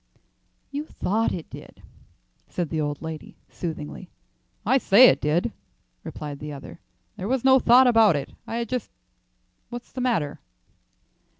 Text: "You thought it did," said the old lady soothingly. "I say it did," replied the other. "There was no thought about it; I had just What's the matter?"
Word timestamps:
"You 0.71 0.83
thought 0.87 1.31
it 1.31 1.47
did," 1.51 1.83
said 2.49 2.69
the 2.71 2.81
old 2.81 3.03
lady 3.03 3.35
soothingly. 3.51 4.09
"I 4.65 4.79
say 4.79 5.09
it 5.09 5.21
did," 5.21 5.53
replied 6.03 6.39
the 6.39 6.53
other. 6.53 6.79
"There 7.17 7.27
was 7.27 7.45
no 7.45 7.59
thought 7.59 7.85
about 7.85 8.15
it; 8.15 8.31
I 8.47 8.55
had 8.55 8.67
just 8.67 8.89
What's 9.69 9.91
the 9.91 10.01
matter?" 10.01 10.39